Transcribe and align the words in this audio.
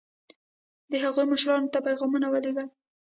د 0.91 0.93
هغوی 1.03 1.25
مشرانو 1.31 1.71
ته 1.73 1.77
یې 1.79 1.85
پیغامونه 1.87 2.27
ولېږل. 2.29 2.67